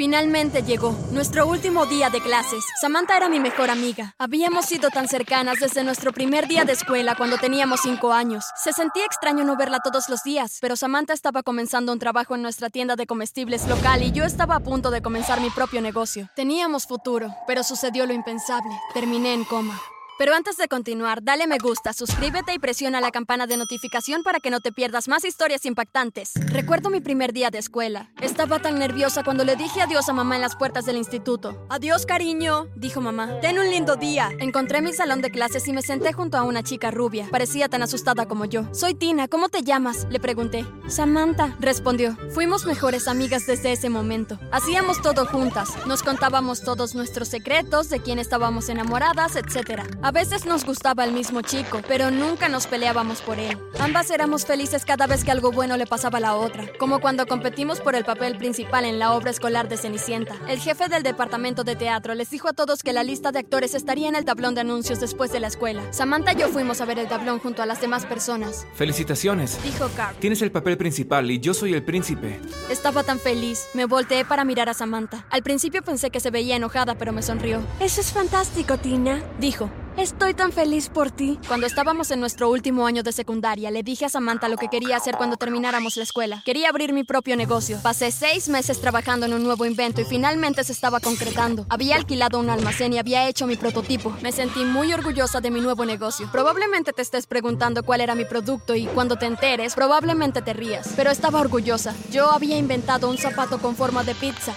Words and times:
Finalmente 0.00 0.62
llegó, 0.62 0.96
nuestro 1.12 1.46
último 1.46 1.84
día 1.84 2.08
de 2.08 2.22
clases. 2.22 2.64
Samantha 2.80 3.18
era 3.18 3.28
mi 3.28 3.38
mejor 3.38 3.68
amiga. 3.68 4.14
Habíamos 4.16 4.64
sido 4.64 4.88
tan 4.88 5.08
cercanas 5.08 5.60
desde 5.60 5.84
nuestro 5.84 6.10
primer 6.10 6.48
día 6.48 6.64
de 6.64 6.72
escuela 6.72 7.14
cuando 7.14 7.36
teníamos 7.36 7.80
cinco 7.82 8.10
años. 8.10 8.46
Se 8.56 8.72
sentía 8.72 9.04
extraño 9.04 9.44
no 9.44 9.58
verla 9.58 9.80
todos 9.84 10.08
los 10.08 10.22
días, 10.22 10.56
pero 10.62 10.74
Samantha 10.74 11.12
estaba 11.12 11.42
comenzando 11.42 11.92
un 11.92 11.98
trabajo 11.98 12.34
en 12.34 12.40
nuestra 12.40 12.70
tienda 12.70 12.96
de 12.96 13.06
comestibles 13.06 13.68
local 13.68 14.02
y 14.02 14.10
yo 14.10 14.24
estaba 14.24 14.54
a 14.56 14.60
punto 14.60 14.90
de 14.90 15.02
comenzar 15.02 15.38
mi 15.42 15.50
propio 15.50 15.82
negocio. 15.82 16.30
Teníamos 16.34 16.86
futuro, 16.86 17.34
pero 17.46 17.62
sucedió 17.62 18.06
lo 18.06 18.14
impensable. 18.14 18.72
Terminé 18.94 19.34
en 19.34 19.44
coma. 19.44 19.78
Pero 20.20 20.34
antes 20.34 20.58
de 20.58 20.68
continuar, 20.68 21.22
dale 21.22 21.46
me 21.46 21.56
gusta, 21.56 21.94
suscríbete 21.94 22.52
y 22.52 22.58
presiona 22.58 23.00
la 23.00 23.10
campana 23.10 23.46
de 23.46 23.56
notificación 23.56 24.22
para 24.22 24.38
que 24.38 24.50
no 24.50 24.60
te 24.60 24.70
pierdas 24.70 25.08
más 25.08 25.24
historias 25.24 25.64
impactantes. 25.64 26.32
Recuerdo 26.52 26.90
mi 26.90 27.00
primer 27.00 27.32
día 27.32 27.48
de 27.48 27.56
escuela. 27.56 28.10
Estaba 28.20 28.58
tan 28.58 28.78
nerviosa 28.78 29.24
cuando 29.24 29.46
le 29.46 29.56
dije 29.56 29.80
adiós 29.80 30.10
a 30.10 30.12
mamá 30.12 30.34
en 30.34 30.42
las 30.42 30.56
puertas 30.56 30.84
del 30.84 30.98
instituto. 30.98 31.64
Adiós, 31.70 32.04
cariño, 32.04 32.66
dijo 32.76 33.00
mamá. 33.00 33.40
Ten 33.40 33.58
un 33.58 33.70
lindo 33.70 33.96
día. 33.96 34.28
Encontré 34.40 34.82
mi 34.82 34.92
salón 34.92 35.22
de 35.22 35.30
clases 35.30 35.66
y 35.68 35.72
me 35.72 35.80
senté 35.80 36.12
junto 36.12 36.36
a 36.36 36.42
una 36.42 36.62
chica 36.62 36.90
rubia. 36.90 37.26
Parecía 37.30 37.70
tan 37.70 37.82
asustada 37.82 38.26
como 38.26 38.44
yo. 38.44 38.64
Soy 38.74 38.92
Tina, 38.92 39.26
¿cómo 39.26 39.48
te 39.48 39.62
llamas? 39.62 40.06
Le 40.10 40.20
pregunté. 40.20 40.66
Samantha, 40.86 41.56
respondió. 41.60 42.18
Fuimos 42.34 42.66
mejores 42.66 43.08
amigas 43.08 43.46
desde 43.46 43.72
ese 43.72 43.88
momento. 43.88 44.38
Hacíamos 44.52 45.00
todo 45.00 45.24
juntas. 45.24 45.70
Nos 45.86 46.02
contábamos 46.02 46.60
todos 46.60 46.94
nuestros 46.94 47.28
secretos, 47.28 47.88
de 47.88 48.00
quién 48.00 48.18
estábamos 48.18 48.68
enamoradas, 48.68 49.34
etc. 49.34 49.80
A 50.10 50.12
veces 50.12 50.44
nos 50.44 50.64
gustaba 50.64 51.04
el 51.04 51.12
mismo 51.12 51.40
chico, 51.40 51.82
pero 51.86 52.10
nunca 52.10 52.48
nos 52.48 52.66
peleábamos 52.66 53.20
por 53.20 53.38
él. 53.38 53.56
Ambas 53.78 54.10
éramos 54.10 54.44
felices 54.44 54.84
cada 54.84 55.06
vez 55.06 55.22
que 55.22 55.30
algo 55.30 55.52
bueno 55.52 55.76
le 55.76 55.86
pasaba 55.86 56.18
a 56.18 56.20
la 56.20 56.34
otra, 56.34 56.66
como 56.80 57.00
cuando 57.00 57.28
competimos 57.28 57.78
por 57.78 57.94
el 57.94 58.04
papel 58.04 58.36
principal 58.36 58.86
en 58.86 58.98
la 58.98 59.12
obra 59.12 59.30
escolar 59.30 59.68
de 59.68 59.76
Cenicienta. 59.76 60.34
El 60.48 60.58
jefe 60.58 60.88
del 60.88 61.04
departamento 61.04 61.62
de 61.62 61.76
teatro 61.76 62.14
les 62.14 62.28
dijo 62.28 62.48
a 62.48 62.54
todos 62.54 62.82
que 62.82 62.92
la 62.92 63.04
lista 63.04 63.30
de 63.30 63.38
actores 63.38 63.72
estaría 63.72 64.08
en 64.08 64.16
el 64.16 64.24
tablón 64.24 64.56
de 64.56 64.62
anuncios 64.62 64.98
después 64.98 65.30
de 65.30 65.38
la 65.38 65.46
escuela. 65.46 65.80
Samantha 65.92 66.32
y 66.32 66.38
yo 66.38 66.48
fuimos 66.48 66.80
a 66.80 66.86
ver 66.86 66.98
el 66.98 67.06
tablón 67.06 67.38
junto 67.38 67.62
a 67.62 67.66
las 67.66 67.80
demás 67.80 68.04
personas. 68.04 68.66
Felicitaciones. 68.74 69.62
Dijo 69.62 69.88
Carl. 69.96 70.16
Tienes 70.16 70.42
el 70.42 70.50
papel 70.50 70.76
principal 70.76 71.30
y 71.30 71.38
yo 71.38 71.54
soy 71.54 71.72
el 71.72 71.84
príncipe. 71.84 72.40
Estaba 72.68 73.04
tan 73.04 73.20
feliz. 73.20 73.68
Me 73.74 73.84
volteé 73.84 74.24
para 74.24 74.44
mirar 74.44 74.68
a 74.68 74.74
Samantha. 74.74 75.24
Al 75.30 75.44
principio 75.44 75.82
pensé 75.82 76.10
que 76.10 76.18
se 76.18 76.32
veía 76.32 76.56
enojada, 76.56 76.96
pero 76.96 77.12
me 77.12 77.22
sonrió. 77.22 77.62
Eso 77.78 78.00
es 78.00 78.10
fantástico, 78.10 78.76
Tina. 78.76 79.22
Dijo. 79.38 79.70
Estoy 80.00 80.32
tan 80.32 80.50
feliz 80.50 80.88
por 80.88 81.10
ti. 81.10 81.38
Cuando 81.46 81.66
estábamos 81.66 82.10
en 82.10 82.20
nuestro 82.20 82.48
último 82.48 82.86
año 82.86 83.02
de 83.02 83.12
secundaria, 83.12 83.70
le 83.70 83.82
dije 83.82 84.06
a 84.06 84.08
Samantha 84.08 84.48
lo 84.48 84.56
que 84.56 84.68
quería 84.68 84.96
hacer 84.96 85.14
cuando 85.16 85.36
termináramos 85.36 85.98
la 85.98 86.04
escuela. 86.04 86.42
Quería 86.46 86.70
abrir 86.70 86.94
mi 86.94 87.04
propio 87.04 87.36
negocio. 87.36 87.78
Pasé 87.82 88.10
seis 88.10 88.48
meses 88.48 88.80
trabajando 88.80 89.26
en 89.26 89.34
un 89.34 89.44
nuevo 89.44 89.66
invento 89.66 90.00
y 90.00 90.06
finalmente 90.06 90.64
se 90.64 90.72
estaba 90.72 91.00
concretando. 91.00 91.66
Había 91.68 91.96
alquilado 91.96 92.40
un 92.40 92.48
almacén 92.48 92.94
y 92.94 92.98
había 92.98 93.28
hecho 93.28 93.46
mi 93.46 93.56
prototipo. 93.56 94.16
Me 94.22 94.32
sentí 94.32 94.64
muy 94.64 94.90
orgullosa 94.94 95.42
de 95.42 95.50
mi 95.50 95.60
nuevo 95.60 95.84
negocio. 95.84 96.30
Probablemente 96.32 96.94
te 96.94 97.02
estés 97.02 97.26
preguntando 97.26 97.82
cuál 97.82 98.00
era 98.00 98.14
mi 98.14 98.24
producto 98.24 98.74
y 98.74 98.86
cuando 98.86 99.16
te 99.16 99.26
enteres, 99.26 99.74
probablemente 99.74 100.40
te 100.40 100.54
rías. 100.54 100.94
Pero 100.96 101.10
estaba 101.10 101.42
orgullosa. 101.42 101.94
Yo 102.10 102.30
había 102.30 102.56
inventado 102.56 103.10
un 103.10 103.18
zapato 103.18 103.58
con 103.58 103.76
forma 103.76 104.02
de 104.02 104.14
pizza. 104.14 104.54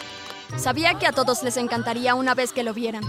Sabía 0.55 0.97
que 0.97 1.05
a 1.05 1.11
todos 1.11 1.43
les 1.43 1.57
encantaría 1.57 2.15
una 2.15 2.33
vez 2.33 2.53
que 2.53 2.63
lo 2.63 2.73
vieran. 2.73 3.03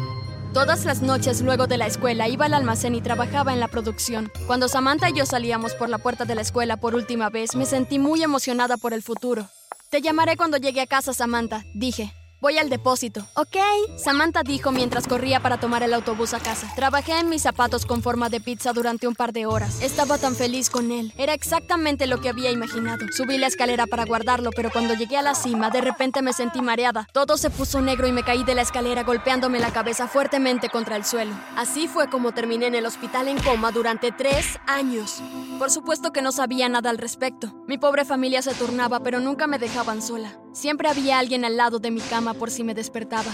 Todas 0.55 0.85
las 0.85 1.03
noches 1.03 1.43
luego 1.43 1.67
de 1.67 1.77
la 1.79 1.89
escuela 1.89 2.29
iba 2.29 2.47
al 2.47 2.55
almacén 2.55 2.95
y 2.95 3.01
trabajaba 3.01 3.53
en 3.53 3.59
la 3.59 3.67
producción. 3.67 4.31
Cuando 4.47 4.69
Samantha 4.69 5.11
y 5.11 5.15
yo 5.15 5.27
salíamos 5.27 5.75
por 5.75 5.89
la 5.89 5.99
puerta 5.99 6.27
de 6.27 6.37
la 6.37 6.43
escuela 6.43 6.77
por 6.77 6.95
última 6.95 7.29
vez, 7.29 7.57
me 7.57 7.67
sentí 7.67 7.99
muy 7.99 8.23
emocionada 8.23 8.77
por 8.77 8.93
el 8.93 9.03
futuro. 9.03 9.49
Te 9.91 10.01
llamaré 10.01 10.37
cuando 10.37 10.57
llegue 10.57 10.81
a 10.81 10.87
casa, 10.87 11.13
Samantha, 11.13 11.65
dije. 11.75 12.15
Voy 12.45 12.59
al 12.59 12.69
depósito. 12.69 13.27
Ok. 13.37 13.57
Samantha 13.97 14.43
dijo 14.43 14.71
mientras 14.71 15.09
corría 15.09 15.41
para 15.41 15.57
tomar 15.57 15.83
el 15.83 15.95
autobús 15.95 16.35
a 16.35 16.41
casa. 16.41 16.71
Trabajé 16.77 17.19
en 17.19 17.31
mis 17.31 17.41
zapatos 17.41 17.87
con 17.87 18.03
forma 18.03 18.29
de 18.29 18.39
pizza 18.39 18.75
durante 18.75 19.09
un 19.09 19.15
par 19.15 19.33
de 19.33 19.47
horas. 19.47 19.81
Estaba 19.81 20.19
tan 20.19 20.37
feliz 20.37 20.69
con 20.69 20.93
él. 20.93 21.15
Era 21.17 21.33
exactamente 21.33 22.07
lo 22.07 22.21
que 22.21 22.29
había 22.29 22.51
imaginado. 22.51 23.07
Subí 23.13 23.39
la 23.39 23.47
escalera 23.47 23.87
para 23.87 24.05
guardarlo, 24.05 24.51
pero 24.55 24.71
cuando 24.71 24.93
llegué 24.93 25.17
a 25.17 25.23
la 25.23 25.35
cima, 25.35 25.71
de 25.71 25.81
repente 25.81 26.21
me 26.21 26.35
sentí 26.35 26.61
mareada. 26.61 27.09
Todo 27.15 27.39
se 27.39 27.49
puso 27.49 27.81
negro 27.81 28.07
y 28.07 28.13
me 28.13 28.25
caí 28.25 28.45
de 28.45 28.55
la 28.55 28.61
escalera 28.61 29.05
golpeándome 29.05 29.59
la 29.59 29.73
cabeza 29.73 30.07
fuertemente 30.07 30.69
contra 30.69 30.97
el 30.97 31.07
suelo. 31.07 31.33
Así 31.57 31.89
fue 31.89 32.11
como 32.11 32.33
terminé 32.33 32.67
en 32.67 32.75
el 32.75 32.85
hospital 32.85 33.29
en 33.29 33.43
coma 33.43 33.73
durante 33.73 34.13
tres 34.13 34.59
años. 34.67 35.23
Por 35.59 35.71
supuesto 35.71 36.13
que 36.13 36.21
no 36.21 36.31
sabía 36.31 36.69
nada 36.69 36.91
al 36.91 36.99
respecto. 36.99 37.55
Mi 37.67 37.79
pobre 37.79 38.05
familia 38.05 38.43
se 38.43 38.53
turnaba, 38.53 39.01
pero 39.01 39.19
nunca 39.19 39.47
me 39.47 39.59
dejaban 39.59 40.03
sola. 40.03 40.39
Siempre 40.53 40.89
había 40.89 41.19
alguien 41.19 41.45
al 41.45 41.57
lado 41.57 41.81
de 41.81 41.91
mi 41.91 42.01
cama 42.01 42.34
por 42.35 42.51
si 42.51 42.65
me 42.65 42.75
despertaba. 42.75 43.33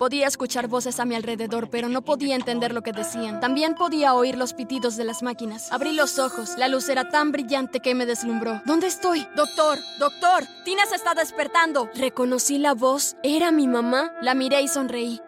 Podía 0.00 0.26
escuchar 0.26 0.66
voces 0.66 0.98
a 0.98 1.04
mi 1.04 1.14
alrededor, 1.14 1.68
pero 1.68 1.90
no 1.90 2.00
podía 2.00 2.34
entender 2.34 2.72
lo 2.72 2.80
que 2.80 2.92
decían. 2.92 3.38
También 3.38 3.74
podía 3.74 4.14
oír 4.14 4.38
los 4.38 4.54
pitidos 4.54 4.96
de 4.96 5.04
las 5.04 5.22
máquinas. 5.22 5.70
Abrí 5.70 5.92
los 5.92 6.18
ojos. 6.18 6.56
La 6.56 6.68
luz 6.68 6.88
era 6.88 7.10
tan 7.10 7.32
brillante 7.32 7.80
que 7.80 7.94
me 7.94 8.06
deslumbró. 8.06 8.62
¿Dónde 8.64 8.86
estoy? 8.86 9.26
Doctor, 9.36 9.78
doctor, 9.98 10.44
Tina 10.64 10.86
se 10.86 10.94
está 10.94 11.12
despertando. 11.12 11.90
Reconocí 11.94 12.56
la 12.56 12.72
voz. 12.72 13.16
Era 13.22 13.50
mi 13.50 13.68
mamá. 13.68 14.12
La 14.22 14.34
miré 14.34 14.62
y 14.62 14.68
sonreí. 14.68 15.20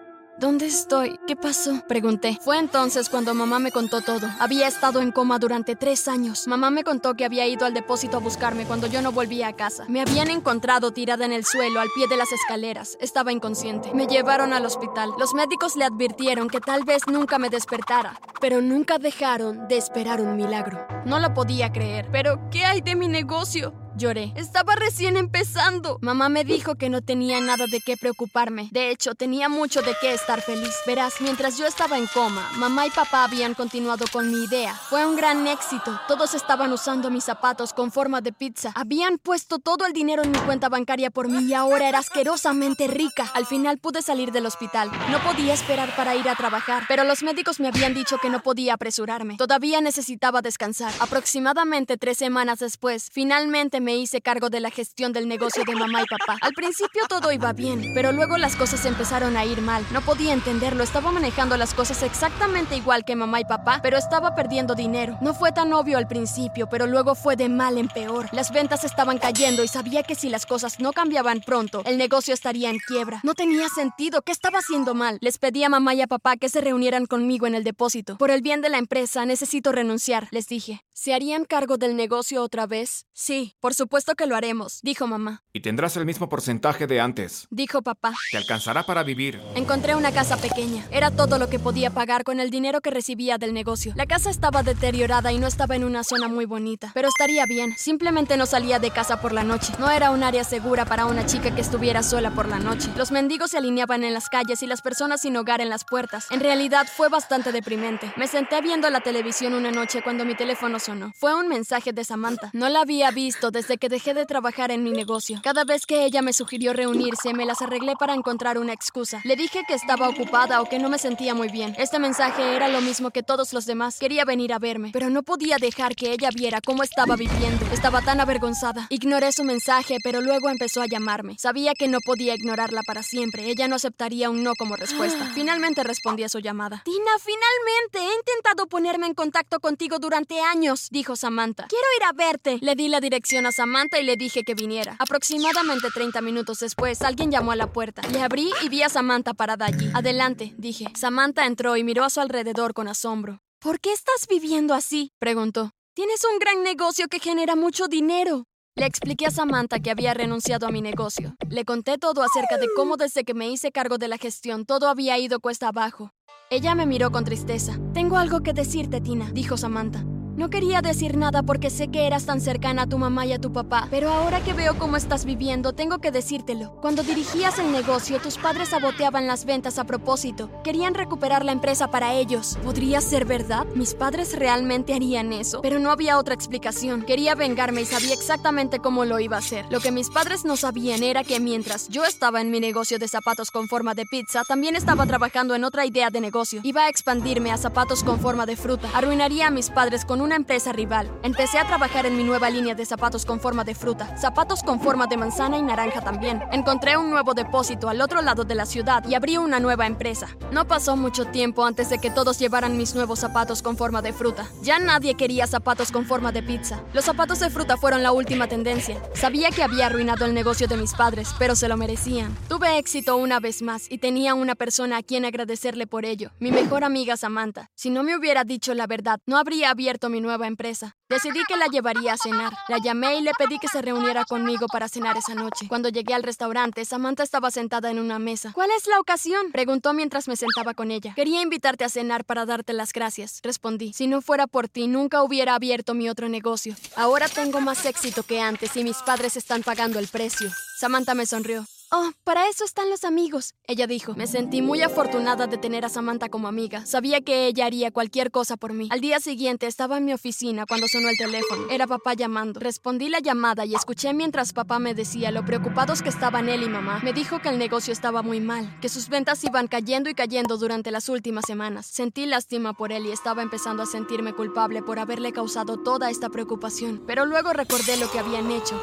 ¿Dónde 0.42 0.66
estoy? 0.66 1.20
¿Qué 1.24 1.36
pasó? 1.36 1.84
Pregunté. 1.86 2.36
Fue 2.40 2.58
entonces 2.58 3.08
cuando 3.08 3.32
mamá 3.32 3.60
me 3.60 3.70
contó 3.70 4.00
todo. 4.00 4.26
Había 4.40 4.66
estado 4.66 5.00
en 5.00 5.12
coma 5.12 5.38
durante 5.38 5.76
tres 5.76 6.08
años. 6.08 6.48
Mamá 6.48 6.70
me 6.70 6.82
contó 6.82 7.14
que 7.14 7.24
había 7.24 7.46
ido 7.46 7.64
al 7.64 7.74
depósito 7.74 8.16
a 8.16 8.20
buscarme 8.20 8.64
cuando 8.64 8.88
yo 8.88 9.02
no 9.02 9.12
volvía 9.12 9.46
a 9.46 9.52
casa. 9.52 9.84
Me 9.86 10.00
habían 10.00 10.30
encontrado 10.30 10.90
tirada 10.90 11.26
en 11.26 11.32
el 11.32 11.44
suelo 11.44 11.78
al 11.78 11.90
pie 11.94 12.08
de 12.08 12.16
las 12.16 12.32
escaleras. 12.32 12.98
Estaba 13.00 13.30
inconsciente. 13.30 13.94
Me 13.94 14.08
llevaron 14.08 14.52
al 14.52 14.66
hospital. 14.66 15.12
Los 15.16 15.32
médicos 15.32 15.76
le 15.76 15.84
advirtieron 15.84 16.48
que 16.48 16.58
tal 16.58 16.82
vez 16.82 17.06
nunca 17.06 17.38
me 17.38 17.48
despertara, 17.48 18.20
pero 18.40 18.60
nunca 18.60 18.98
dejaron 18.98 19.68
de 19.68 19.76
esperar 19.76 20.20
un 20.20 20.34
milagro. 20.34 20.84
No 21.06 21.20
lo 21.20 21.34
podía 21.34 21.70
creer. 21.70 22.08
Pero, 22.10 22.50
¿qué 22.50 22.64
hay 22.64 22.80
de 22.80 22.96
mi 22.96 23.06
negocio? 23.06 23.81
Lloré. 23.96 24.32
Estaba 24.36 24.74
recién 24.74 25.16
empezando. 25.16 25.98
Mamá 26.00 26.28
me 26.28 26.44
dijo 26.44 26.76
que 26.76 26.88
no 26.88 27.02
tenía 27.02 27.40
nada 27.40 27.66
de 27.66 27.80
qué 27.80 27.96
preocuparme. 27.96 28.68
De 28.72 28.90
hecho, 28.90 29.14
tenía 29.14 29.48
mucho 29.48 29.82
de 29.82 29.94
qué 30.00 30.12
estar 30.12 30.40
feliz. 30.40 30.74
Verás, 30.86 31.20
mientras 31.20 31.58
yo 31.58 31.66
estaba 31.66 31.98
en 31.98 32.06
coma, 32.06 32.48
mamá 32.56 32.86
y 32.86 32.90
papá 32.90 33.24
habían 33.24 33.54
continuado 33.54 34.06
con 34.10 34.30
mi 34.30 34.44
idea. 34.44 34.74
Fue 34.88 35.04
un 35.06 35.14
gran 35.14 35.46
éxito. 35.46 36.00
Todos 36.08 36.34
estaban 36.34 36.72
usando 36.72 37.10
mis 37.10 37.24
zapatos 37.24 37.74
con 37.74 37.92
forma 37.92 38.22
de 38.22 38.32
pizza. 38.32 38.72
Habían 38.74 39.18
puesto 39.18 39.58
todo 39.58 39.84
el 39.84 39.92
dinero 39.92 40.22
en 40.22 40.30
mi 40.30 40.38
cuenta 40.38 40.70
bancaria 40.70 41.10
por 41.10 41.28
mí 41.28 41.44
y 41.44 41.54
ahora 41.54 41.88
era 41.88 41.98
asquerosamente 41.98 42.86
rica. 42.86 43.30
Al 43.34 43.44
final 43.44 43.78
pude 43.78 44.00
salir 44.00 44.32
del 44.32 44.46
hospital. 44.46 44.90
No 45.10 45.18
podía 45.20 45.52
esperar 45.52 45.94
para 45.96 46.16
ir 46.16 46.28
a 46.28 46.34
trabajar, 46.34 46.84
pero 46.88 47.04
los 47.04 47.22
médicos 47.22 47.60
me 47.60 47.68
habían 47.68 47.92
dicho 47.92 48.16
que 48.18 48.30
no 48.30 48.42
podía 48.42 48.74
apresurarme. 48.74 49.36
Todavía 49.36 49.82
necesitaba 49.82 50.40
descansar. 50.40 50.92
Aproximadamente 51.00 51.98
tres 51.98 52.16
semanas 52.16 52.58
después, 52.58 53.10
finalmente 53.12 53.81
me 53.82 53.96
hice 53.96 54.22
cargo 54.22 54.48
de 54.48 54.60
la 54.60 54.70
gestión 54.70 55.12
del 55.12 55.28
negocio 55.28 55.64
de 55.64 55.74
mamá 55.74 56.02
y 56.02 56.06
papá. 56.06 56.38
Al 56.40 56.52
principio 56.52 57.02
todo 57.08 57.32
iba 57.32 57.52
bien, 57.52 57.92
pero 57.94 58.12
luego 58.12 58.38
las 58.38 58.56
cosas 58.56 58.86
empezaron 58.86 59.36
a 59.36 59.44
ir 59.44 59.60
mal. 59.60 59.84
No 59.92 60.00
podía 60.00 60.32
entenderlo, 60.32 60.82
estaba 60.82 61.12
manejando 61.12 61.56
las 61.56 61.74
cosas 61.74 62.02
exactamente 62.02 62.76
igual 62.76 63.04
que 63.04 63.16
mamá 63.16 63.40
y 63.40 63.44
papá, 63.44 63.80
pero 63.82 63.98
estaba 63.98 64.34
perdiendo 64.34 64.74
dinero. 64.74 65.18
No 65.20 65.34
fue 65.34 65.52
tan 65.52 65.72
obvio 65.72 65.98
al 65.98 66.08
principio, 66.08 66.68
pero 66.68 66.86
luego 66.86 67.14
fue 67.14 67.36
de 67.36 67.48
mal 67.48 67.78
en 67.78 67.88
peor. 67.88 68.28
Las 68.32 68.52
ventas 68.52 68.84
estaban 68.84 69.18
cayendo 69.18 69.62
y 69.62 69.68
sabía 69.68 70.02
que 70.02 70.14
si 70.14 70.28
las 70.28 70.46
cosas 70.46 70.80
no 70.80 70.92
cambiaban 70.92 71.40
pronto, 71.40 71.82
el 71.84 71.98
negocio 71.98 72.34
estaría 72.34 72.70
en 72.70 72.78
quiebra. 72.78 73.20
No 73.24 73.34
tenía 73.34 73.68
sentido, 73.68 74.22
¿qué 74.22 74.32
estaba 74.32 74.60
haciendo 74.60 74.94
mal? 74.94 75.18
Les 75.20 75.38
pedí 75.38 75.64
a 75.64 75.68
mamá 75.68 75.94
y 75.94 76.00
a 76.00 76.06
papá 76.06 76.36
que 76.36 76.48
se 76.48 76.60
reunieran 76.60 77.06
conmigo 77.06 77.46
en 77.46 77.54
el 77.54 77.64
depósito. 77.64 78.16
Por 78.16 78.30
el 78.30 78.42
bien 78.42 78.60
de 78.60 78.68
la 78.68 78.78
empresa, 78.78 79.26
necesito 79.26 79.72
renunciar, 79.72 80.28
les 80.30 80.46
dije. 80.46 80.82
¿Se 80.94 81.14
harían 81.14 81.46
cargo 81.46 81.78
del 81.78 81.96
negocio 81.96 82.42
otra 82.42 82.66
vez? 82.66 83.06
Sí, 83.14 83.56
por 83.60 83.72
supuesto 83.72 84.14
que 84.14 84.26
lo 84.26 84.36
haremos, 84.36 84.80
dijo 84.82 85.06
mamá. 85.06 85.42
Y 85.54 85.60
tendrás 85.60 85.96
el 85.96 86.04
mismo 86.04 86.28
porcentaje 86.28 86.86
de 86.86 87.00
antes. 87.00 87.46
Dijo 87.48 87.80
papá. 87.80 88.12
Te 88.30 88.36
alcanzará 88.36 88.84
para 88.84 89.02
vivir. 89.02 89.40
Encontré 89.54 89.94
una 89.94 90.12
casa 90.12 90.36
pequeña. 90.36 90.86
Era 90.90 91.10
todo 91.10 91.38
lo 91.38 91.48
que 91.48 91.58
podía 91.58 91.88
pagar 91.88 92.24
con 92.24 92.40
el 92.40 92.50
dinero 92.50 92.82
que 92.82 92.90
recibía 92.90 93.38
del 93.38 93.54
negocio. 93.54 93.94
La 93.96 94.04
casa 94.04 94.28
estaba 94.28 94.62
deteriorada 94.62 95.32
y 95.32 95.38
no 95.38 95.46
estaba 95.46 95.76
en 95.76 95.84
una 95.84 96.04
zona 96.04 96.28
muy 96.28 96.44
bonita, 96.44 96.90
pero 96.92 97.08
estaría 97.08 97.46
bien. 97.46 97.74
Simplemente 97.78 98.36
no 98.36 98.44
salía 98.44 98.78
de 98.78 98.90
casa 98.90 99.22
por 99.22 99.32
la 99.32 99.44
noche. 99.44 99.72
No 99.78 99.90
era 99.90 100.10
un 100.10 100.22
área 100.22 100.44
segura 100.44 100.84
para 100.84 101.06
una 101.06 101.24
chica 101.24 101.54
que 101.54 101.62
estuviera 101.62 102.02
sola 102.02 102.32
por 102.32 102.48
la 102.48 102.58
noche. 102.58 102.90
Los 102.96 103.12
mendigos 103.12 103.52
se 103.52 103.58
alineaban 103.58 104.04
en 104.04 104.12
las 104.12 104.28
calles 104.28 104.62
y 104.62 104.66
las 104.66 104.82
personas 104.82 105.22
sin 105.22 105.38
hogar 105.38 105.62
en 105.62 105.70
las 105.70 105.84
puertas. 105.84 106.26
En 106.30 106.40
realidad 106.40 106.86
fue 106.86 107.08
bastante 107.08 107.50
deprimente. 107.50 108.12
Me 108.18 108.28
senté 108.28 108.60
viendo 108.60 108.90
la 108.90 109.00
televisión 109.00 109.54
una 109.54 109.70
noche 109.70 110.02
cuando 110.02 110.26
mi 110.26 110.34
teléfono 110.34 110.81
Fue 111.14 111.34
un 111.34 111.46
mensaje 111.46 111.92
de 111.92 112.02
Samantha. 112.02 112.50
No 112.52 112.68
la 112.68 112.80
había 112.80 113.12
visto 113.12 113.52
desde 113.52 113.78
que 113.78 113.88
dejé 113.88 114.14
de 114.14 114.26
trabajar 114.26 114.72
en 114.72 114.82
mi 114.82 114.90
negocio. 114.90 115.40
Cada 115.42 115.64
vez 115.64 115.86
que 115.86 116.04
ella 116.04 116.22
me 116.22 116.32
sugirió 116.32 116.72
reunirse, 116.72 117.34
me 117.34 117.46
las 117.46 117.62
arreglé 117.62 117.94
para 117.96 118.14
encontrar 118.14 118.58
una 118.58 118.72
excusa. 118.72 119.20
Le 119.22 119.36
dije 119.36 119.62
que 119.68 119.74
estaba 119.74 120.08
ocupada 120.08 120.60
o 120.60 120.68
que 120.68 120.80
no 120.80 120.88
me 120.88 120.98
sentía 120.98 121.34
muy 121.34 121.48
bien. 121.48 121.76
Este 121.78 122.00
mensaje 122.00 122.56
era 122.56 122.68
lo 122.68 122.80
mismo 122.80 123.12
que 123.12 123.22
todos 123.22 123.52
los 123.52 123.64
demás. 123.64 123.98
Quería 124.00 124.24
venir 124.24 124.52
a 124.52 124.58
verme, 124.58 124.90
pero 124.92 125.08
no 125.08 125.22
podía 125.22 125.58
dejar 125.58 125.94
que 125.94 126.12
ella 126.12 126.30
viera 126.34 126.60
cómo 126.60 126.82
estaba 126.82 127.14
viviendo. 127.14 127.64
Estaba 127.72 128.02
tan 128.02 128.20
avergonzada. 128.20 128.88
Ignoré 128.90 129.30
su 129.30 129.44
mensaje, 129.44 129.98
pero 130.02 130.20
luego 130.20 130.48
empezó 130.50 130.82
a 130.82 130.86
llamarme. 130.86 131.36
Sabía 131.38 131.74
que 131.74 131.86
no 131.86 131.98
podía 132.04 132.34
ignorarla 132.34 132.82
para 132.84 133.04
siempre. 133.04 133.48
Ella 133.48 133.68
no 133.68 133.76
aceptaría 133.76 134.30
un 134.30 134.42
no 134.42 134.54
como 134.58 134.74
respuesta. 134.74 135.30
Finalmente 135.34 135.84
respondí 135.84 136.24
a 136.24 136.28
su 136.28 136.40
llamada. 136.40 136.82
Tina, 136.84 137.12
finalmente. 137.20 138.12
He 138.12 138.18
intentado 138.18 138.66
ponerme 138.66 139.06
en 139.06 139.14
contacto 139.14 139.60
contigo 139.60 139.98
durante 139.98 140.40
años, 140.40 140.71
dijo 140.90 141.16
Samantha. 141.16 141.66
Quiero 141.68 141.86
ir 141.98 142.04
a 142.04 142.12
verte. 142.12 142.58
Le 142.60 142.74
di 142.74 142.88
la 142.88 143.00
dirección 143.00 143.46
a 143.46 143.52
Samantha 143.52 143.98
y 143.98 144.04
le 144.04 144.16
dije 144.16 144.44
que 144.44 144.54
viniera. 144.54 144.96
Aproximadamente 144.98 145.88
30 145.94 146.20
minutos 146.20 146.60
después, 146.60 147.02
alguien 147.02 147.30
llamó 147.30 147.52
a 147.52 147.56
la 147.56 147.72
puerta. 147.72 148.02
Le 148.08 148.22
abrí 148.22 148.50
y 148.62 148.68
vi 148.68 148.82
a 148.82 148.88
Samantha 148.88 149.34
parada 149.34 149.66
allí. 149.66 149.90
Adelante, 149.94 150.54
dije. 150.56 150.86
Samantha 150.94 151.46
entró 151.46 151.76
y 151.76 151.84
miró 151.84 152.04
a 152.04 152.10
su 152.10 152.20
alrededor 152.20 152.74
con 152.74 152.88
asombro. 152.88 153.40
¿Por 153.60 153.78
qué 153.80 153.92
estás 153.92 154.26
viviendo 154.28 154.74
así? 154.74 155.12
preguntó. 155.20 155.70
Tienes 155.94 156.24
un 156.24 156.38
gran 156.38 156.62
negocio 156.62 157.06
que 157.08 157.20
genera 157.20 157.54
mucho 157.54 157.86
dinero. 157.86 158.44
Le 158.74 158.86
expliqué 158.86 159.26
a 159.26 159.30
Samantha 159.30 159.80
que 159.80 159.90
había 159.90 160.14
renunciado 160.14 160.66
a 160.66 160.70
mi 160.70 160.80
negocio. 160.80 161.36
Le 161.50 161.64
conté 161.66 161.98
todo 161.98 162.22
acerca 162.22 162.56
de 162.56 162.66
cómo 162.74 162.96
desde 162.96 163.24
que 163.24 163.34
me 163.34 163.50
hice 163.50 163.70
cargo 163.70 163.98
de 163.98 164.08
la 164.08 164.16
gestión 164.16 164.64
todo 164.64 164.88
había 164.88 165.18
ido 165.18 165.40
cuesta 165.40 165.68
abajo. 165.68 166.10
Ella 166.50 166.74
me 166.74 166.86
miró 166.86 167.10
con 167.12 167.24
tristeza. 167.24 167.78
Tengo 167.92 168.16
algo 168.16 168.42
que 168.42 168.52
decirte, 168.52 169.00
Tina, 169.00 169.30
dijo 169.32 169.56
Samantha. 169.56 170.04
No 170.34 170.48
quería 170.48 170.80
decir 170.80 171.18
nada 171.18 171.42
porque 171.42 171.68
sé 171.68 171.88
que 171.88 172.06
eras 172.06 172.24
tan 172.24 172.40
cercana 172.40 172.82
a 172.82 172.86
tu 172.86 172.96
mamá 172.96 173.26
y 173.26 173.34
a 173.34 173.38
tu 173.38 173.52
papá, 173.52 173.86
pero 173.90 174.10
ahora 174.10 174.40
que 174.40 174.54
veo 174.54 174.78
cómo 174.78 174.96
estás 174.96 175.26
viviendo, 175.26 175.74
tengo 175.74 175.98
que 175.98 176.10
decírtelo. 176.10 176.72
Cuando 176.80 177.02
dirigías 177.02 177.58
el 177.58 177.70
negocio, 177.70 178.18
tus 178.18 178.38
padres 178.38 178.70
saboteaban 178.70 179.26
las 179.26 179.44
ventas 179.44 179.78
a 179.78 179.84
propósito. 179.84 180.50
Querían 180.64 180.94
recuperar 180.94 181.44
la 181.44 181.52
empresa 181.52 181.90
para 181.90 182.14
ellos. 182.14 182.58
¿Podría 182.64 183.02
ser 183.02 183.26
verdad? 183.26 183.66
¿Mis 183.74 183.92
padres 183.92 184.34
realmente 184.38 184.94
harían 184.94 185.34
eso? 185.34 185.60
Pero 185.60 185.78
no 185.78 185.90
había 185.90 186.16
otra 186.16 186.34
explicación. 186.34 187.02
Quería 187.02 187.34
vengarme 187.34 187.82
y 187.82 187.86
sabía 187.86 188.14
exactamente 188.14 188.78
cómo 188.78 189.04
lo 189.04 189.20
iba 189.20 189.36
a 189.36 189.40
hacer. 189.40 189.66
Lo 189.68 189.80
que 189.80 189.92
mis 189.92 190.08
padres 190.08 190.46
no 190.46 190.56
sabían 190.56 191.02
era 191.02 191.24
que 191.24 191.40
mientras 191.40 191.88
yo 191.88 192.06
estaba 192.06 192.40
en 192.40 192.50
mi 192.50 192.58
negocio 192.58 192.98
de 192.98 193.06
zapatos 193.06 193.50
con 193.50 193.68
forma 193.68 193.94
de 193.94 194.06
pizza, 194.06 194.44
también 194.44 194.76
estaba 194.76 195.04
trabajando 195.04 195.54
en 195.54 195.64
otra 195.64 195.84
idea 195.84 196.08
de 196.08 196.22
negocio. 196.22 196.60
Iba 196.62 196.84
a 196.84 196.88
expandirme 196.88 197.52
a 197.52 197.58
zapatos 197.58 198.02
con 198.02 198.18
forma 198.18 198.46
de 198.46 198.56
fruta. 198.56 198.88
Arruinaría 198.94 199.48
a 199.48 199.50
mis 199.50 199.68
padres 199.68 200.06
una 200.22 200.36
empresa 200.36 200.72
rival. 200.72 201.10
Empecé 201.22 201.58
a 201.58 201.66
trabajar 201.66 202.06
en 202.06 202.16
mi 202.16 202.24
nueva 202.24 202.48
línea 202.48 202.74
de 202.74 202.86
zapatos 202.86 203.26
con 203.26 203.40
forma 203.40 203.64
de 203.64 203.74
fruta, 203.74 204.16
zapatos 204.16 204.62
con 204.62 204.80
forma 204.80 205.06
de 205.06 205.16
manzana 205.16 205.58
y 205.58 205.62
naranja 205.62 206.00
también. 206.00 206.42
Encontré 206.52 206.96
un 206.96 207.10
nuevo 207.10 207.34
depósito 207.34 207.88
al 207.88 208.00
otro 208.00 208.22
lado 208.22 208.44
de 208.44 208.54
la 208.54 208.64
ciudad 208.64 209.04
y 209.06 209.14
abrí 209.14 209.36
una 209.36 209.60
nueva 209.60 209.86
empresa. 209.86 210.28
No 210.50 210.66
pasó 210.66 210.96
mucho 210.96 211.26
tiempo 211.26 211.64
antes 211.64 211.90
de 211.90 211.98
que 211.98 212.10
todos 212.10 212.38
llevaran 212.38 212.76
mis 212.76 212.94
nuevos 212.94 213.18
zapatos 213.18 213.62
con 213.62 213.76
forma 213.76 214.00
de 214.00 214.12
fruta. 214.12 214.48
Ya 214.62 214.78
nadie 214.78 215.14
quería 215.14 215.46
zapatos 215.46 215.90
con 215.90 216.06
forma 216.06 216.32
de 216.32 216.42
pizza. 216.42 216.80
Los 216.92 217.04
zapatos 217.04 217.40
de 217.40 217.50
fruta 217.50 217.76
fueron 217.76 218.02
la 218.02 218.12
última 218.12 218.46
tendencia. 218.46 219.02
Sabía 219.14 219.50
que 219.50 219.62
había 219.62 219.86
arruinado 219.86 220.24
el 220.24 220.34
negocio 220.34 220.68
de 220.68 220.76
mis 220.76 220.94
padres, 220.94 221.34
pero 221.38 221.56
se 221.56 221.68
lo 221.68 221.76
merecían. 221.76 222.36
Tuve 222.48 222.78
éxito 222.78 223.16
una 223.16 223.40
vez 223.40 223.62
más 223.62 223.90
y 223.90 223.98
tenía 223.98 224.34
una 224.34 224.54
persona 224.54 224.98
a 224.98 225.02
quien 225.02 225.24
agradecerle 225.24 225.86
por 225.86 226.04
ello, 226.04 226.30
mi 226.38 226.52
mejor 226.52 226.84
amiga 226.84 227.16
Samantha. 227.16 227.70
Si 227.74 227.90
no 227.90 228.02
me 228.02 228.16
hubiera 228.16 228.44
dicho 228.44 228.74
la 228.74 228.86
verdad, 228.86 229.20
no 229.26 229.36
habría 229.36 229.70
abierto 229.70 230.08
mi 230.12 230.20
nueva 230.20 230.46
empresa. 230.46 230.94
Decidí 231.08 231.40
que 231.48 231.56
la 231.56 231.66
llevaría 231.66 232.12
a 232.12 232.16
cenar. 232.16 232.52
La 232.68 232.78
llamé 232.78 233.16
y 233.16 233.22
le 233.22 233.32
pedí 233.36 233.58
que 233.58 233.66
se 233.66 233.82
reuniera 233.82 234.24
conmigo 234.24 234.66
para 234.68 234.88
cenar 234.88 235.16
esa 235.16 235.34
noche. 235.34 235.66
Cuando 235.68 235.88
llegué 235.88 236.14
al 236.14 236.22
restaurante, 236.22 236.84
Samantha 236.84 237.24
estaba 237.24 237.50
sentada 237.50 237.90
en 237.90 237.98
una 237.98 238.20
mesa. 238.20 238.52
¿Cuál 238.54 238.70
es 238.76 238.86
la 238.86 239.00
ocasión? 239.00 239.50
Preguntó 239.50 239.92
mientras 239.94 240.28
me 240.28 240.36
sentaba 240.36 240.74
con 240.74 240.92
ella. 240.92 241.14
Quería 241.16 241.42
invitarte 241.42 241.84
a 241.84 241.88
cenar 241.88 242.24
para 242.24 242.46
darte 242.46 242.72
las 242.72 242.92
gracias. 242.92 243.40
Respondí. 243.42 243.92
Si 243.92 244.06
no 244.06 244.22
fuera 244.22 244.46
por 244.46 244.68
ti, 244.68 244.86
nunca 244.86 245.22
hubiera 245.22 245.56
abierto 245.56 245.94
mi 245.94 246.08
otro 246.08 246.28
negocio. 246.28 246.76
Ahora 246.94 247.28
tengo 247.28 247.60
más 247.60 247.84
éxito 247.86 248.22
que 248.22 248.40
antes 248.40 248.76
y 248.76 248.84
mis 248.84 248.98
padres 248.98 249.36
están 249.36 249.62
pagando 249.62 249.98
el 249.98 250.06
precio. 250.08 250.48
Samantha 250.78 251.14
me 251.14 251.26
sonrió. 251.26 251.66
Oh, 251.94 252.10
para 252.24 252.48
eso 252.48 252.64
están 252.64 252.88
los 252.88 253.04
amigos, 253.04 253.54
ella 253.66 253.86
dijo. 253.86 254.14
Me 254.14 254.26
sentí 254.26 254.62
muy 254.62 254.80
afortunada 254.80 255.46
de 255.46 255.58
tener 255.58 255.84
a 255.84 255.90
Samantha 255.90 256.30
como 256.30 256.48
amiga. 256.48 256.86
Sabía 256.86 257.20
que 257.20 257.46
ella 257.46 257.66
haría 257.66 257.90
cualquier 257.90 258.30
cosa 258.30 258.56
por 258.56 258.72
mí. 258.72 258.88
Al 258.90 259.02
día 259.02 259.20
siguiente 259.20 259.66
estaba 259.66 259.98
en 259.98 260.06
mi 260.06 260.14
oficina 260.14 260.64
cuando 260.64 260.88
sonó 260.88 261.10
el 261.10 261.18
teléfono. 261.18 261.66
Era 261.68 261.86
papá 261.86 262.14
llamando. 262.14 262.60
Respondí 262.60 263.10
la 263.10 263.18
llamada 263.18 263.66
y 263.66 263.74
escuché 263.74 264.14
mientras 264.14 264.54
papá 264.54 264.78
me 264.78 264.94
decía 264.94 265.30
lo 265.32 265.44
preocupados 265.44 266.00
que 266.00 266.08
estaban 266.08 266.48
él 266.48 266.62
y 266.62 266.68
mamá. 266.70 267.00
Me 267.04 267.12
dijo 267.12 267.42
que 267.42 267.50
el 267.50 267.58
negocio 267.58 267.92
estaba 267.92 268.22
muy 268.22 268.40
mal, 268.40 268.74
que 268.80 268.88
sus 268.88 269.10
ventas 269.10 269.44
iban 269.44 269.66
cayendo 269.66 270.08
y 270.08 270.14
cayendo 270.14 270.56
durante 270.56 270.92
las 270.92 271.10
últimas 271.10 271.44
semanas. 271.46 271.84
Sentí 271.84 272.24
lástima 272.24 272.72
por 272.72 272.92
él 272.92 273.04
y 273.04 273.10
estaba 273.10 273.42
empezando 273.42 273.82
a 273.82 273.86
sentirme 273.86 274.32
culpable 274.32 274.80
por 274.82 274.98
haberle 274.98 275.34
causado 275.34 275.76
toda 275.76 276.08
esta 276.08 276.30
preocupación. 276.30 277.02
Pero 277.06 277.26
luego 277.26 277.52
recordé 277.52 277.98
lo 277.98 278.10
que 278.10 278.18
habían 278.18 278.50
hecho. 278.50 278.80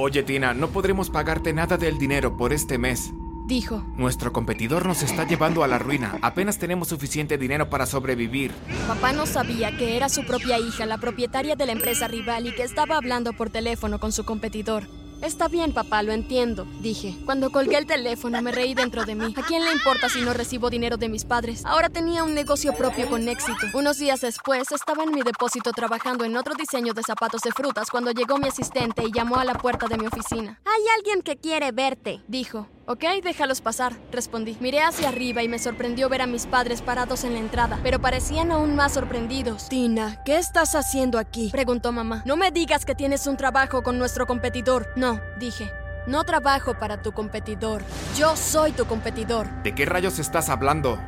Oye, 0.00 0.22
Tina, 0.22 0.54
no 0.54 0.68
podremos 0.68 1.10
pagarte 1.10 1.52
nada 1.52 1.76
del 1.76 1.98
dinero 1.98 2.36
por 2.36 2.52
este 2.52 2.78
mes. 2.78 3.12
Dijo. 3.48 3.82
Nuestro 3.96 4.32
competidor 4.32 4.86
nos 4.86 5.02
está 5.02 5.26
llevando 5.26 5.64
a 5.64 5.66
la 5.66 5.80
ruina. 5.80 6.20
Apenas 6.22 6.58
tenemos 6.58 6.86
suficiente 6.86 7.36
dinero 7.36 7.68
para 7.68 7.84
sobrevivir. 7.84 8.52
Papá 8.86 9.12
no 9.12 9.26
sabía 9.26 9.76
que 9.76 9.96
era 9.96 10.08
su 10.08 10.24
propia 10.24 10.60
hija, 10.60 10.86
la 10.86 10.98
propietaria 10.98 11.56
de 11.56 11.66
la 11.66 11.72
empresa 11.72 12.06
rival 12.06 12.46
y 12.46 12.54
que 12.54 12.62
estaba 12.62 12.96
hablando 12.96 13.32
por 13.32 13.50
teléfono 13.50 13.98
con 13.98 14.12
su 14.12 14.24
competidor. 14.24 14.84
Está 15.20 15.48
bien, 15.48 15.72
papá, 15.72 16.02
lo 16.02 16.12
entiendo, 16.12 16.66
dije. 16.80 17.16
Cuando 17.24 17.50
colgué 17.50 17.76
el 17.76 17.86
teléfono 17.86 18.40
me 18.40 18.52
reí 18.52 18.74
dentro 18.74 19.04
de 19.04 19.16
mí. 19.16 19.34
¿A 19.36 19.42
quién 19.42 19.64
le 19.64 19.72
importa 19.72 20.08
si 20.08 20.20
no 20.22 20.32
recibo 20.32 20.70
dinero 20.70 20.96
de 20.96 21.08
mis 21.08 21.24
padres? 21.24 21.64
Ahora 21.64 21.88
tenía 21.88 22.22
un 22.22 22.34
negocio 22.34 22.72
propio 22.72 23.08
con 23.08 23.28
éxito. 23.28 23.66
Unos 23.74 23.98
días 23.98 24.20
después 24.20 24.70
estaba 24.70 25.02
en 25.02 25.12
mi 25.12 25.22
depósito 25.22 25.72
trabajando 25.72 26.24
en 26.24 26.36
otro 26.36 26.54
diseño 26.54 26.94
de 26.94 27.02
zapatos 27.02 27.42
de 27.42 27.50
frutas 27.50 27.90
cuando 27.90 28.12
llegó 28.12 28.38
mi 28.38 28.48
asistente 28.48 29.02
y 29.04 29.12
llamó 29.12 29.36
a 29.36 29.44
la 29.44 29.54
puerta 29.54 29.88
de 29.88 29.98
mi 29.98 30.06
oficina. 30.06 30.60
Hay 30.64 30.82
alguien 30.96 31.22
que 31.22 31.36
quiere 31.36 31.72
verte, 31.72 32.22
dijo. 32.28 32.68
Ok, 32.90 33.04
déjalos 33.22 33.60
pasar, 33.60 33.92
respondí. 34.10 34.56
Miré 34.60 34.80
hacia 34.80 35.10
arriba 35.10 35.42
y 35.42 35.48
me 35.48 35.58
sorprendió 35.58 36.08
ver 36.08 36.22
a 36.22 36.26
mis 36.26 36.46
padres 36.46 36.80
parados 36.80 37.22
en 37.24 37.34
la 37.34 37.38
entrada, 37.38 37.78
pero 37.82 38.00
parecían 38.00 38.50
aún 38.50 38.76
más 38.76 38.94
sorprendidos. 38.94 39.68
Tina, 39.68 40.22
¿qué 40.24 40.38
estás 40.38 40.74
haciendo 40.74 41.18
aquí? 41.18 41.50
Preguntó 41.52 41.92
mamá. 41.92 42.22
No 42.24 42.38
me 42.38 42.50
digas 42.50 42.86
que 42.86 42.94
tienes 42.94 43.26
un 43.26 43.36
trabajo 43.36 43.82
con 43.82 43.98
nuestro 43.98 44.26
competidor. 44.26 44.88
No, 44.96 45.20
dije. 45.38 45.70
No 46.06 46.24
trabajo 46.24 46.78
para 46.78 47.02
tu 47.02 47.12
competidor. 47.12 47.82
Yo 48.16 48.34
soy 48.36 48.72
tu 48.72 48.86
competidor. 48.86 49.50
¿De 49.62 49.74
qué 49.74 49.84
rayos 49.84 50.18
estás 50.18 50.48
hablando? 50.48 50.98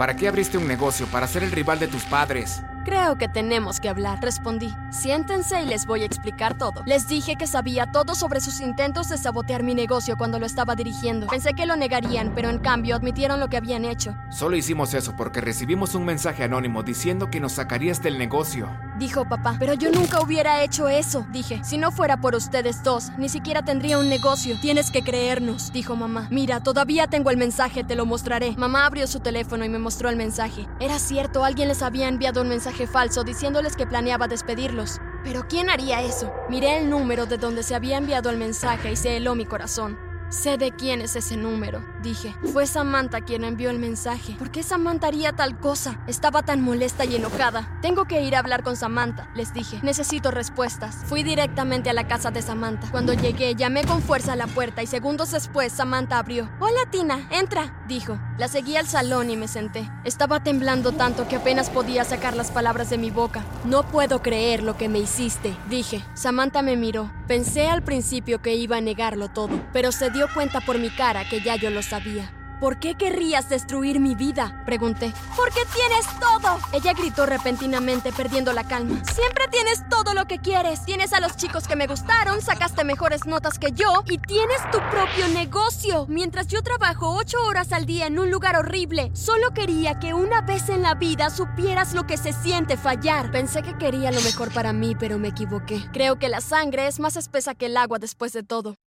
¿Para 0.00 0.16
qué 0.16 0.28
abriste 0.28 0.56
un 0.56 0.66
negocio? 0.66 1.06
¿Para 1.08 1.26
ser 1.26 1.42
el 1.42 1.52
rival 1.52 1.78
de 1.78 1.86
tus 1.86 2.04
padres? 2.04 2.62
Creo 2.86 3.18
que 3.18 3.28
tenemos 3.28 3.80
que 3.80 3.90
hablar, 3.90 4.18
respondí. 4.22 4.74
Siéntense 4.88 5.60
y 5.60 5.66
les 5.66 5.84
voy 5.84 6.00
a 6.00 6.06
explicar 6.06 6.56
todo. 6.56 6.82
Les 6.86 7.06
dije 7.06 7.36
que 7.36 7.46
sabía 7.46 7.84
todo 7.84 8.14
sobre 8.14 8.40
sus 8.40 8.62
intentos 8.62 9.10
de 9.10 9.18
sabotear 9.18 9.62
mi 9.62 9.74
negocio 9.74 10.16
cuando 10.16 10.38
lo 10.38 10.46
estaba 10.46 10.74
dirigiendo. 10.74 11.26
Pensé 11.26 11.52
que 11.52 11.66
lo 11.66 11.76
negarían, 11.76 12.32
pero 12.34 12.48
en 12.48 12.60
cambio 12.60 12.96
admitieron 12.96 13.40
lo 13.40 13.48
que 13.48 13.58
habían 13.58 13.84
hecho. 13.84 14.16
Solo 14.30 14.56
hicimos 14.56 14.94
eso 14.94 15.14
porque 15.16 15.42
recibimos 15.42 15.94
un 15.94 16.06
mensaje 16.06 16.44
anónimo 16.44 16.82
diciendo 16.82 17.28
que 17.30 17.38
nos 17.38 17.52
sacarías 17.52 18.00
del 18.00 18.16
negocio. 18.16 18.70
Dijo 19.00 19.26
papá, 19.26 19.56
pero 19.58 19.72
yo 19.72 19.90
nunca 19.90 20.20
hubiera 20.20 20.62
hecho 20.62 20.86
eso, 20.86 21.26
dije. 21.32 21.62
Si 21.64 21.78
no 21.78 21.90
fuera 21.90 22.18
por 22.20 22.34
ustedes 22.34 22.82
dos, 22.82 23.08
ni 23.16 23.30
siquiera 23.30 23.62
tendría 23.62 23.98
un 23.98 24.10
negocio. 24.10 24.58
Tienes 24.60 24.90
que 24.90 25.02
creernos, 25.02 25.72
dijo 25.72 25.96
mamá. 25.96 26.28
Mira, 26.30 26.62
todavía 26.62 27.06
tengo 27.06 27.30
el 27.30 27.38
mensaje, 27.38 27.82
te 27.82 27.96
lo 27.96 28.04
mostraré. 28.04 28.54
Mamá 28.58 28.84
abrió 28.84 29.06
su 29.06 29.20
teléfono 29.20 29.64
y 29.64 29.70
me 29.70 29.78
mostró 29.78 30.10
el 30.10 30.16
mensaje. 30.16 30.68
Era 30.80 30.98
cierto, 30.98 31.44
alguien 31.46 31.68
les 31.68 31.80
había 31.80 32.08
enviado 32.08 32.42
un 32.42 32.50
mensaje 32.50 32.86
falso 32.86 33.24
diciéndoles 33.24 33.74
que 33.74 33.86
planeaba 33.86 34.28
despedirlos. 34.28 35.00
Pero 35.24 35.48
¿quién 35.48 35.70
haría 35.70 36.02
eso? 36.02 36.30
Miré 36.50 36.76
el 36.76 36.90
número 36.90 37.24
de 37.24 37.38
donde 37.38 37.62
se 37.62 37.74
había 37.74 37.96
enviado 37.96 38.28
el 38.28 38.36
mensaje 38.36 38.92
y 38.92 38.96
se 38.96 39.16
heló 39.16 39.34
mi 39.34 39.46
corazón. 39.46 39.98
Sé 40.28 40.58
de 40.58 40.72
quién 40.72 41.00
es 41.00 41.16
ese 41.16 41.38
número, 41.38 41.82
dije. 42.02 42.34
Fue 42.52 42.66
Samantha 42.66 43.20
quien 43.20 43.44
envió 43.44 43.70
el 43.70 43.78
mensaje. 43.78 44.34
¿Por 44.38 44.50
qué 44.50 44.62
Samantha 44.62 45.08
haría 45.08 45.32
tal 45.32 45.58
cosa? 45.58 46.00
Estaba 46.06 46.42
tan 46.42 46.60
molesta 46.60 47.04
y 47.04 47.16
enojada. 47.16 47.78
Tengo 47.82 48.06
que 48.06 48.22
ir 48.22 48.36
a 48.36 48.40
hablar 48.40 48.62
con 48.62 48.76
Samantha, 48.76 49.30
les 49.34 49.52
dije. 49.52 49.80
Necesito 49.82 50.30
respuestas. 50.30 50.96
Fui 51.06 51.22
directamente 51.22 51.90
a 51.90 51.92
la 51.92 52.08
casa 52.08 52.30
de 52.30 52.42
Samantha. 52.42 52.90
Cuando 52.90 53.12
llegué, 53.12 53.54
llamé 53.54 53.84
con 53.84 54.02
fuerza 54.02 54.32
a 54.32 54.36
la 54.36 54.46
puerta 54.46 54.82
y 54.82 54.86
segundos 54.86 55.30
después 55.30 55.72
Samantha 55.72 56.18
abrió. 56.18 56.50
Hola 56.60 56.80
Tina, 56.90 57.28
entra, 57.30 57.84
dijo. 57.88 58.18
La 58.38 58.48
seguí 58.48 58.76
al 58.76 58.86
salón 58.86 59.30
y 59.30 59.36
me 59.36 59.48
senté. 59.48 59.90
Estaba 60.04 60.42
temblando 60.42 60.92
tanto 60.92 61.28
que 61.28 61.36
apenas 61.36 61.70
podía 61.70 62.04
sacar 62.04 62.34
las 62.36 62.50
palabras 62.50 62.90
de 62.90 62.98
mi 62.98 63.10
boca. 63.10 63.44
No 63.64 63.82
puedo 63.82 64.22
creer 64.22 64.62
lo 64.62 64.76
que 64.76 64.88
me 64.88 64.98
hiciste, 64.98 65.56
dije. 65.68 66.04
Samantha 66.14 66.62
me 66.62 66.76
miró. 66.76 67.10
Pensé 67.26 67.68
al 67.68 67.82
principio 67.82 68.40
que 68.40 68.54
iba 68.54 68.78
a 68.78 68.80
negarlo 68.80 69.28
todo, 69.28 69.60
pero 69.72 69.92
se 69.92 70.10
dio 70.10 70.26
cuenta 70.32 70.60
por 70.60 70.78
mi 70.78 70.90
cara 70.90 71.28
que 71.28 71.40
ya 71.40 71.56
yo 71.56 71.70
lo 71.70 71.82
sabía. 71.90 72.32
¿Por 72.60 72.78
qué 72.78 72.94
querrías 72.94 73.48
destruir 73.48 74.00
mi 74.00 74.14
vida? 74.14 74.62
Pregunté. 74.66 75.12
Porque 75.34 75.60
tienes 75.74 76.06
todo. 76.20 76.58
Ella 76.72 76.92
gritó 76.92 77.24
repentinamente, 77.24 78.12
perdiendo 78.12 78.52
la 78.52 78.64
calma. 78.64 79.02
Siempre 79.12 79.48
tienes 79.50 79.88
todo 79.88 80.12
lo 80.12 80.26
que 80.26 80.38
quieres. 80.38 80.84
Tienes 80.84 81.14
a 81.14 81.20
los 81.20 81.36
chicos 81.36 81.66
que 81.66 81.74
me 81.74 81.86
gustaron, 81.86 82.42
sacaste 82.42 82.84
mejores 82.84 83.24
notas 83.24 83.58
que 83.58 83.72
yo 83.72 84.04
y 84.06 84.18
tienes 84.18 84.60
tu 84.70 84.78
propio 84.90 85.26
negocio. 85.32 86.04
Mientras 86.08 86.48
yo 86.48 86.62
trabajo 86.62 87.16
ocho 87.16 87.38
horas 87.46 87.72
al 87.72 87.86
día 87.86 88.06
en 88.06 88.18
un 88.18 88.30
lugar 88.30 88.56
horrible, 88.56 89.10
solo 89.14 89.52
quería 89.52 89.98
que 89.98 90.12
una 90.12 90.42
vez 90.42 90.68
en 90.68 90.82
la 90.82 90.94
vida 90.94 91.30
supieras 91.30 91.94
lo 91.94 92.06
que 92.06 92.18
se 92.18 92.34
siente 92.34 92.76
fallar. 92.76 93.30
Pensé 93.30 93.62
que 93.62 93.78
quería 93.78 94.12
lo 94.12 94.20
mejor 94.20 94.52
para 94.52 94.74
mí, 94.74 94.94
pero 94.94 95.18
me 95.18 95.28
equivoqué. 95.28 95.82
Creo 95.94 96.18
que 96.18 96.28
la 96.28 96.42
sangre 96.42 96.86
es 96.86 97.00
más 97.00 97.16
espesa 97.16 97.54
que 97.54 97.66
el 97.66 97.76
agua 97.78 97.98
después 97.98 98.34
de 98.34 98.42
todo. 98.42 98.76